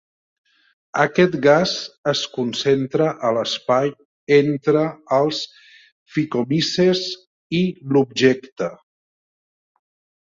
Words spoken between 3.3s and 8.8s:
l'espai entre els phycomyces i l'objecte.